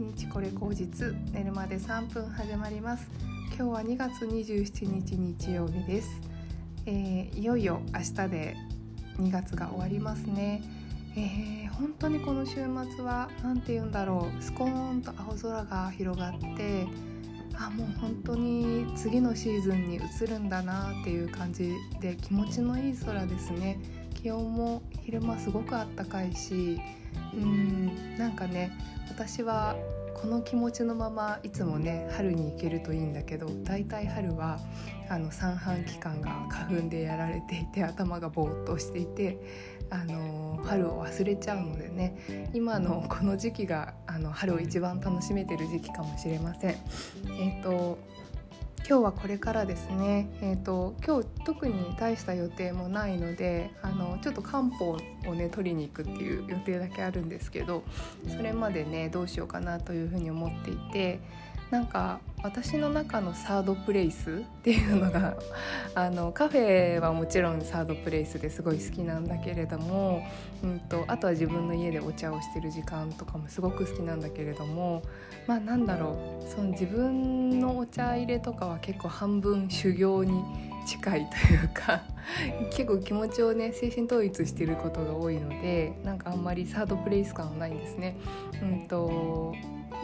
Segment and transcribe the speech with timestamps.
[0.00, 3.10] 日これ口実寝るまで3分始まります。
[3.48, 6.08] 今日は2月27日日曜日です、
[6.86, 8.56] えー、いよいよ明日で
[9.18, 10.62] 2月が終わりますね。
[11.16, 14.42] えー、本当にこの週末は何て言うんだろう。
[14.42, 16.86] スコーンと青空が広がって
[17.58, 23.78] あもう本当に次のシーズンに移るんだなっていう感じで気持ちのいい空ですね。
[24.14, 26.80] 気温も昼間すごくあったかいし
[27.34, 28.70] うんなんかね
[29.20, 29.76] 私は
[30.14, 34.58] この気持ちのままいつもね春に行けるといいんだけどだいたい春は
[35.10, 39.38] あの三半規管が花粉でやられていて頭がぼーっとしていて
[39.90, 46.76] あの春を忘れちゃうのでね今のこの時期があの春を一番楽しめてる時期かもしれません。
[47.26, 47.98] えーと
[48.90, 54.90] 今日はこれからですね、えーと、今日特に大した予定もないのであのちょっと漢方
[55.26, 57.82] をね取りに行くっていう予定だけあるんですけど
[58.28, 61.18] それまでねどうしようかなというふうに思っていて
[61.72, 65.36] なんか私の中のサードプレイスっていうのが
[65.96, 70.24] あのカフェはもちろんサードプレイスですごい好きなんだけれども、
[70.62, 75.02] うんと、あとは自分の家でお茶をしてる時間とかもすごく好きなんだけれども
[75.48, 82.02] まあなんだろうその自分のお茶入れとかは結構半分修行に近いというか
[82.76, 88.16] 結構気持ちをね精神統一してることが多いのでなんかあんまりサードプレイス感はないんですね。
[88.60, 89.54] うんと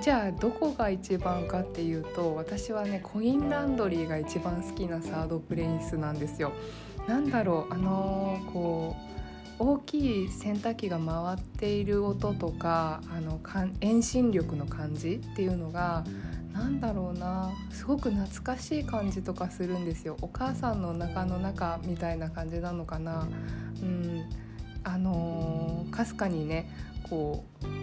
[0.00, 6.52] じゃあどこが一番かっていうと私はねコインランドリーが一番好きなサードプレイスなんですよ。
[7.06, 8.96] なんだろうあのー、こ
[9.58, 13.38] う大きい洗濯機が回っている音とかあの
[13.80, 16.04] 遠心力の感じっていうのが
[16.62, 17.50] なんだろうな。
[17.70, 20.16] すごく懐かしい感じとかするんですよ。
[20.22, 23.26] お母さんの中の中みたいな感じなのかな。
[23.82, 24.24] うん。
[24.84, 26.68] あのかすかにね
[27.08, 27.81] こう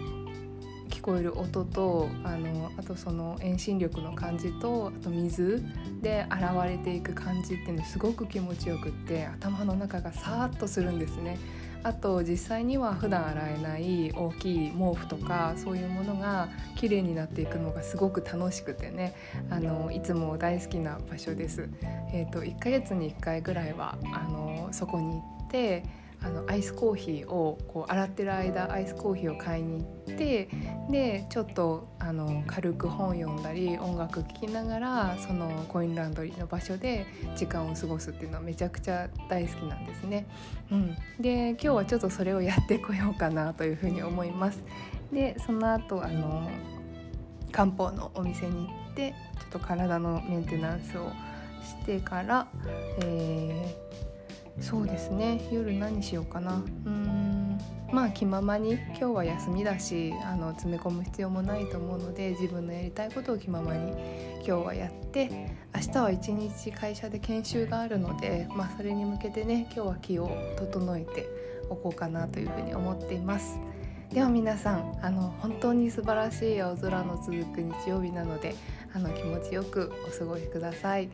[1.00, 5.64] 聞こえる音とあのあとその遠心力の感じとあと水
[6.02, 11.38] で現れていく感じっていうのすごく気持ちよくって頭の中がサーッとするんですね。
[11.82, 19.14] あと実際には普段洗えない大きい毛布とかそういうものが綺麗になっていくのがすごく楽しくてね
[19.48, 21.70] あのいつも大好きな場所です。
[22.12, 25.82] えーと、1ヶ月に1回ぐらいはあのそこに行って
[26.22, 30.48] あのアイスコーヒーをこう洗ってる間アイスコーヒーを買いに行って
[30.90, 40.26] でちょっとあの軽く本読んだり音楽聴きながらそのコインランドリーの場所で時間を過ごすっていうのはめちゃくちゃ大好きなんですね。
[40.70, 44.62] うん、で今日はちょっとそれをやってこようかなというふうに思います。
[45.12, 46.50] でその後あの
[47.50, 51.10] 漢方のお店に行ってちょっと体のメンテナンスを
[51.62, 52.46] してから、
[53.00, 53.89] えー
[54.70, 57.58] そうですね夜何しようかなうん
[57.90, 63.90] まあ気ままに今日は休みだしあの詰め込む必要もないと思うので自分のやりたいことを気ままに
[64.36, 71.28] 今日はやって明日は一日会社で研修があるので、まあ、それに向けてね今日は気を整えて
[71.68, 73.58] おこうかなというふうに思っています。
[74.12, 78.56] では皆さんあの本当に素晴らしい青空の続く日曜日なので
[78.92, 81.08] あの気持ちよくお過ごしください。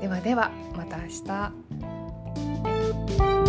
[0.00, 1.93] ではではまた明日。
[3.18, 3.43] Bye.